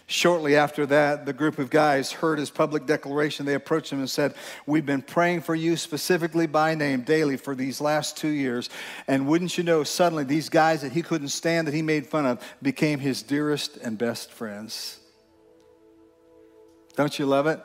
[0.09, 3.45] Shortly after that, the group of guys heard his public declaration.
[3.45, 7.53] They approached him and said, We've been praying for you specifically by name daily for
[7.53, 8.69] these last two years.
[9.09, 12.25] And wouldn't you know, suddenly these guys that he couldn't stand, that he made fun
[12.25, 14.97] of, became his dearest and best friends.
[16.95, 17.59] Don't you love it?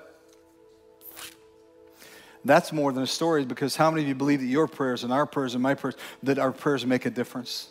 [2.44, 5.12] That's more than a story because how many of you believe that your prayers and
[5.12, 7.68] our prayers and my prayers, that our prayers make a difference?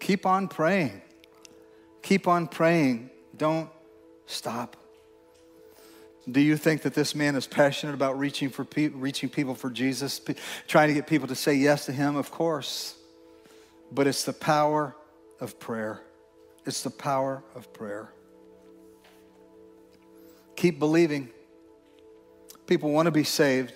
[0.00, 1.00] Keep on praying.
[2.02, 3.09] Keep on praying.
[3.40, 3.70] Don't
[4.26, 4.76] stop.
[6.30, 9.70] Do you think that this man is passionate about reaching, for pe- reaching people for
[9.70, 10.34] Jesus, pe-
[10.68, 12.16] trying to get people to say yes to him?
[12.16, 12.94] Of course.
[13.90, 14.94] But it's the power
[15.40, 16.02] of prayer.
[16.66, 18.12] It's the power of prayer.
[20.54, 21.30] Keep believing.
[22.66, 23.72] People want to be saved.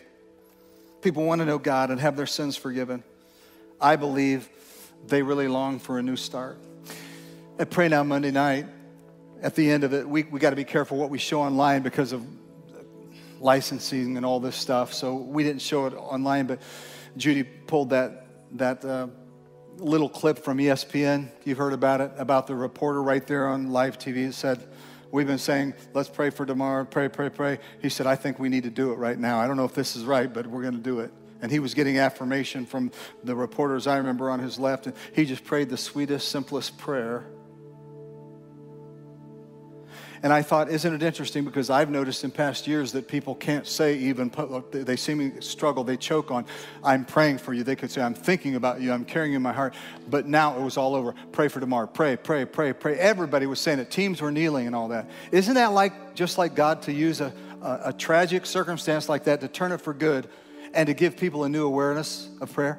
[1.01, 3.03] People want to know God and have their sins forgiven.
[3.81, 4.47] I believe
[5.07, 6.59] they really long for a new start.
[7.59, 8.67] At Pray Now Monday night,
[9.43, 11.83] at the end of it, we, we got to be careful what we show online
[11.83, 12.25] because of
[13.41, 14.93] licensing and all this stuff.
[14.93, 16.61] So we didn't show it online, but
[17.17, 19.09] Judy pulled that, that uh,
[19.77, 21.31] little clip from ESPN.
[21.45, 24.29] You've heard about it, about the reporter right there on live TV.
[24.29, 24.67] It said,
[25.15, 27.61] We've been saying, let's pray for tomorrow, pray, pray, pray.
[27.81, 29.39] He said, I think we need to do it right now.
[29.39, 31.13] I don't know if this is right, but we're going to do it.
[31.41, 32.91] And he was getting affirmation from
[33.23, 34.89] the reporters I remember on his left.
[34.89, 37.27] And he just prayed the sweetest, simplest prayer.
[40.25, 41.45] And I thought, isn't it interesting?
[41.45, 44.33] Because I've noticed in past years that people can't say even,
[44.71, 46.47] they seem to struggle, they choke on,
[46.83, 47.63] I'm praying for you.
[47.63, 49.75] They could say, I'm thinking about you, I'm carrying you in my heart.
[50.09, 51.15] But now it was all over.
[51.33, 51.87] Pray for Damar.
[51.87, 52.99] Pray, pray, pray, pray.
[52.99, 53.91] Everybody was saying it.
[53.91, 55.11] Teams were kneeling and all that.
[55.31, 59.43] Isn't that like, just like God to use a, a, a tragic circumstance like that
[59.43, 60.27] to turn it for good
[60.73, 62.79] and to give people a new awareness of prayer?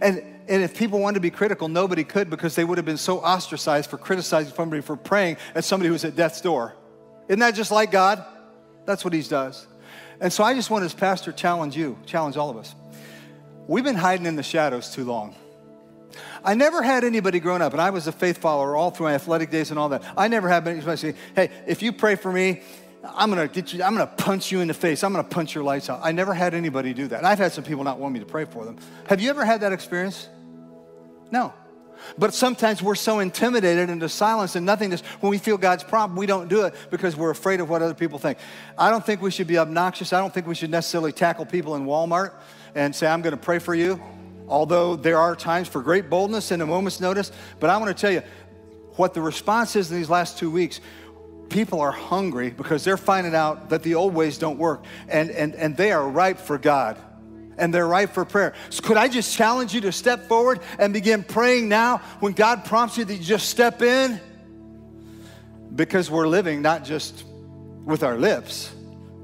[0.00, 2.96] And and if people wanted to be critical, nobody could because they would have been
[2.96, 6.74] so ostracized for criticizing somebody for praying at somebody who's at death's door.
[7.28, 8.24] Isn't that just like God?
[8.86, 9.66] That's what he does.
[10.20, 12.74] And so I just want as pastor challenge you, challenge all of us.
[13.66, 15.36] We've been hiding in the shadows too long.
[16.42, 19.14] I never had anybody growing up, and I was a faith follower all through my
[19.14, 20.02] athletic days and all that.
[20.16, 22.62] I never had anybody say, hey, if you pray for me,
[23.14, 25.02] I'm gonna get you, I'm gonna punch you in the face.
[25.04, 26.00] I'm gonna punch your lights out.
[26.02, 27.18] I never had anybody do that.
[27.18, 28.76] And I've had some people not want me to pray for them.
[29.08, 30.28] Have you ever had that experience?
[31.30, 31.52] No.
[32.16, 36.26] But sometimes we're so intimidated into silence and nothingness when we feel God's problem, we
[36.26, 38.38] don't do it because we're afraid of what other people think.
[38.76, 40.12] I don't think we should be obnoxious.
[40.12, 42.32] I don't think we should necessarily tackle people in Walmart
[42.74, 44.00] and say, I'm to pray for you.
[44.46, 47.30] Although there are times for great boldness and a moment's notice.
[47.60, 48.22] But I want to tell you
[48.96, 50.80] what the response is in these last two weeks.
[51.48, 55.54] People are hungry because they're finding out that the old ways don't work and, and,
[55.54, 56.98] and they are ripe for God
[57.58, 58.54] and they're ripe for prayer.
[58.70, 62.64] So, could I just challenge you to step forward and begin praying now when God
[62.64, 64.20] prompts you that you just step in?
[65.74, 67.24] Because we're living not just
[67.84, 68.72] with our lips,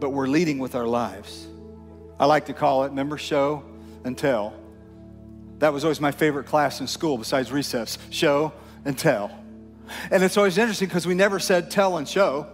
[0.01, 1.47] but we're leading with our lives.
[2.19, 3.65] I like to call it, member show
[4.05, 4.55] and tell.
[5.59, 8.53] That was always my favorite class in school besides recess show
[8.85, 9.43] and tell.
[10.11, 12.47] And it's always interesting because we never said tell and show,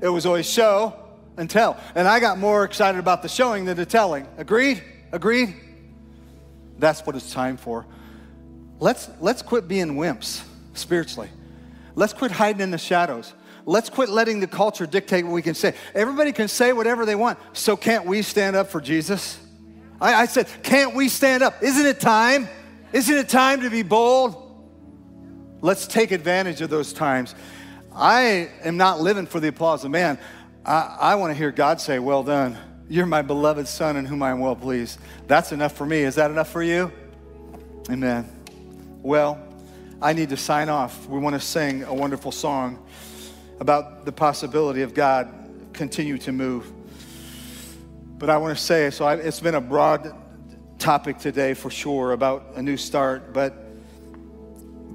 [0.00, 0.94] it was always show
[1.36, 1.78] and tell.
[1.94, 4.26] And I got more excited about the showing than the telling.
[4.36, 4.82] Agreed?
[5.12, 5.54] Agreed?
[6.78, 7.86] That's what it's time for.
[8.78, 10.42] Let's, let's quit being wimps
[10.74, 11.30] spiritually.
[11.94, 13.32] Let's quit hiding in the shadows.
[13.64, 15.74] Let's quit letting the culture dictate what we can say.
[15.94, 17.38] Everybody can say whatever they want.
[17.52, 19.38] So can't we stand up for Jesus?
[20.00, 21.62] I, I said, can't we stand up?
[21.62, 22.48] Isn't it time?
[22.92, 24.45] Isn't it time to be bold?
[25.66, 27.34] Let's take advantage of those times.
[27.92, 30.16] I am not living for the applause of man.
[30.64, 32.56] I, I want to hear God say, Well done
[32.88, 35.00] you're my beloved son in whom I am well pleased.
[35.26, 36.02] That's enough for me.
[36.02, 36.92] Is that enough for you?
[37.90, 38.30] Amen.
[39.02, 39.42] Well,
[40.00, 41.08] I need to sign off.
[41.08, 42.86] We want to sing a wonderful song
[43.58, 45.32] about the possibility of God
[45.72, 46.70] continue to move.
[48.18, 50.14] But I want to say, so I, it's been a broad
[50.78, 53.64] topic today for sure about a new start, but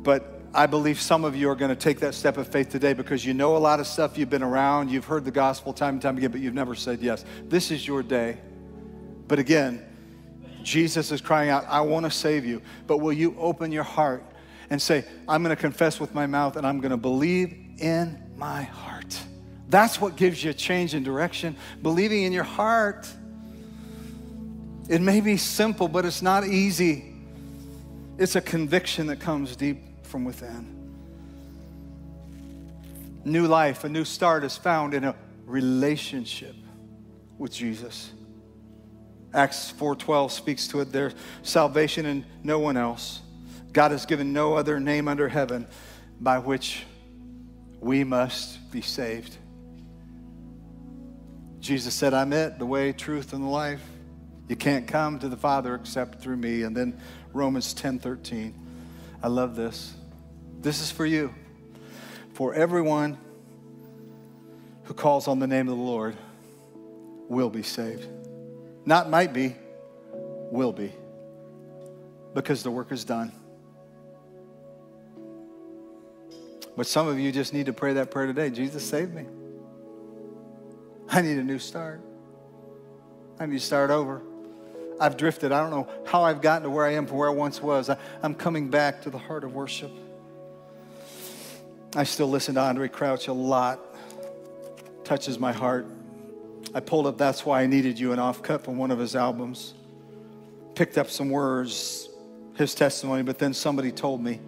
[0.03, 2.93] but I believe some of you are going to take that step of faith today
[2.93, 5.95] because you know a lot of stuff, you've been around, you've heard the gospel time
[5.95, 7.23] and time again, but you've never said yes.
[7.47, 8.37] This is your day.
[9.29, 9.85] But again,
[10.61, 12.61] Jesus is crying out, I want to save you.
[12.85, 14.25] But will you open your heart
[14.69, 18.21] and say, I'm going to confess with my mouth and I'm going to believe in
[18.35, 19.17] my heart?
[19.69, 21.55] That's what gives you a change in direction.
[21.81, 23.07] Believing in your heart.
[24.89, 27.05] It may be simple, but it's not easy.
[28.17, 30.78] It's a conviction that comes deep from within.
[33.24, 36.56] New life, a new start is found in a relationship
[37.38, 38.12] with Jesus.
[39.34, 43.21] Acts 4:12 speaks to it there's salvation in no one else.
[43.71, 45.65] God has given no other name under heaven
[46.19, 46.84] by which
[47.80, 49.38] we must be saved.
[51.62, 53.82] Jesus said, I'm it, the way, truth, and the life.
[54.50, 56.63] You can't come to the Father except through me.
[56.63, 57.00] And then
[57.32, 58.54] Romans 10 13.
[59.24, 59.93] I love this.
[60.62, 61.33] This is for you.
[62.33, 63.17] For everyone
[64.83, 66.15] who calls on the name of the Lord
[67.27, 68.08] will be saved.
[68.85, 69.56] Not might be,
[70.52, 70.94] will be.
[72.35, 73.31] Because the work is done.
[76.77, 79.25] But some of you just need to pray that prayer today Jesus, save me.
[81.10, 82.02] I need a new start.
[83.40, 84.21] I need to start over.
[85.00, 85.52] I've drifted.
[85.52, 87.90] I don't know how I've gotten to where I am from where I once was.
[87.90, 89.92] I, am coming back to the heart of worship.
[91.94, 93.81] I still listen to Andraé Crouch a lot.
[95.04, 95.85] Touches my heart.
[96.73, 99.13] I pulled up That's Why I Needed You, an off cut from one of his
[99.13, 99.73] albums.
[100.73, 102.08] Picked up some words,
[102.56, 104.39] his testimony, but then somebody told me,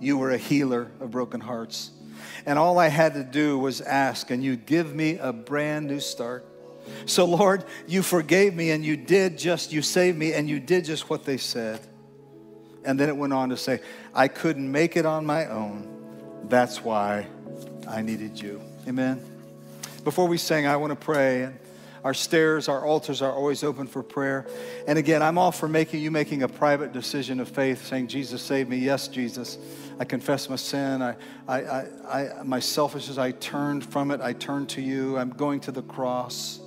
[0.00, 1.92] You were a healer of broken hearts.
[2.46, 6.00] and all I had to do was ask, and you'd give me a brand new
[6.00, 6.44] start.
[7.04, 10.84] So, Lord, you forgave me, and you did just, you saved me, and you did
[10.84, 11.78] just what they said.
[12.84, 13.80] And then it went on to say,
[14.12, 15.95] I couldn't make it on my own.
[16.48, 17.26] That's why
[17.88, 18.60] I needed you.
[18.86, 19.20] Amen.
[20.04, 21.52] Before we sing, I want to pray.
[22.04, 24.46] Our stairs, our altars are always open for prayer.
[24.86, 28.40] And again, I'm all for making you making a private decision of faith, saying, Jesus,
[28.40, 28.76] save me.
[28.76, 29.58] Yes, Jesus.
[29.98, 31.02] I confess my sin.
[31.02, 31.16] I,
[31.48, 34.20] I, I, I, my selfishness, I turned from it.
[34.20, 35.18] I turned to you.
[35.18, 36.60] I'm going to the cross.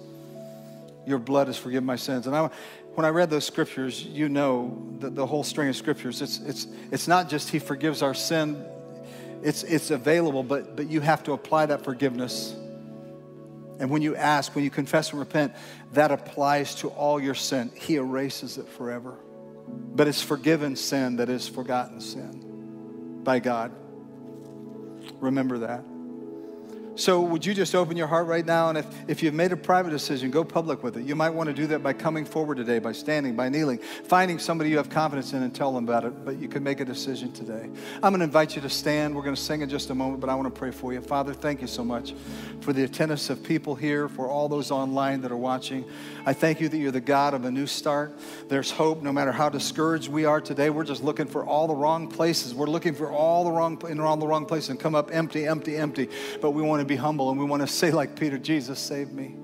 [1.08, 2.28] Your blood has forgiven my sins.
[2.28, 2.50] And I,
[2.96, 6.22] when I read those scriptures, you know the, the whole string of scriptures.
[6.22, 8.66] It's, it's, it's not just He forgives our sin,
[9.44, 12.56] it's, it's available, but, but you have to apply that forgiveness
[13.80, 15.54] and when you ask, when you confess and repent,
[15.94, 17.72] that applies to all your sin.
[17.74, 19.18] He erases it forever.
[19.68, 23.72] But it's forgiven sin that is forgotten sin by God.
[25.20, 25.86] Remember that.
[27.00, 28.68] So, would you just open your heart right now?
[28.68, 31.06] And if, if you've made a private decision, go public with it.
[31.06, 34.38] You might want to do that by coming forward today, by standing, by kneeling, finding
[34.38, 36.26] somebody you have confidence in and tell them about it.
[36.26, 37.70] But you can make a decision today.
[38.04, 39.16] I'm going to invite you to stand.
[39.16, 41.00] We're going to sing in just a moment, but I want to pray for you.
[41.00, 42.14] Father, thank you so much
[42.60, 45.86] for the attendance of people here, for all those online that are watching.
[46.26, 48.14] I thank you that you're the God of a new start.
[48.50, 50.70] There's hope no matter how discouraged we are today.
[50.70, 52.54] We're just looking for all the wrong places.
[52.54, 55.48] We're looking for all the wrong in all the wrong places and come up empty,
[55.48, 56.10] empty, empty.
[56.42, 59.14] But we want to be humble and we want to say, like Peter, Jesus, save
[59.14, 59.36] me.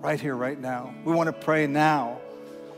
[0.00, 0.92] Right here, right now.
[1.04, 2.18] We want to pray now.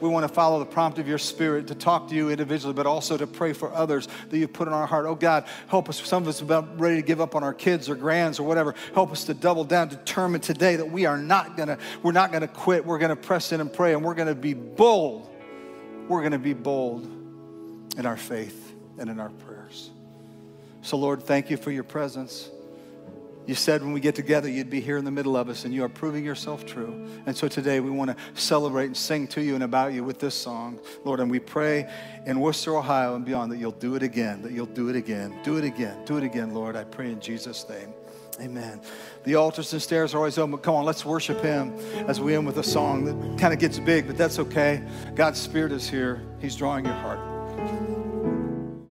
[0.01, 2.85] We want to follow the prompt of your spirit to talk to you individually, but
[2.87, 5.07] also to pray for others that you've put in our heart.
[5.07, 6.07] Oh God, help us.
[6.07, 8.43] Some of us are about ready to give up on our kids or grands or
[8.43, 8.75] whatever.
[8.93, 12.49] Help us to double down, determine today that we are not gonna, we're not gonna
[12.49, 12.85] quit.
[12.85, 15.31] We're gonna press in and pray, and we're gonna be bold.
[16.09, 17.05] We're gonna be bold
[17.97, 19.91] in our faith and in our prayers.
[20.83, 22.51] So, Lord, thank you for your presence.
[23.47, 25.75] You said when we get together, you'd be here in the middle of us, and
[25.75, 27.07] you are proving yourself true.
[27.27, 30.19] And so today, we want to celebrate and sing to you and about you with
[30.19, 31.21] this song, Lord.
[31.21, 31.91] And we pray
[32.25, 35.39] in Wooster, Ohio, and beyond that you'll do it again, that you'll do it again,
[35.43, 36.75] do it again, do it again, Lord.
[36.75, 37.93] I pray in Jesus' name.
[38.41, 38.81] Amen.
[39.25, 40.59] The altars and stairs are always open.
[40.59, 41.79] Come on, let's worship Him
[42.09, 44.83] as we end with a song that kind of gets big, but that's okay.
[45.15, 48.04] God's Spirit is here, He's drawing your heart.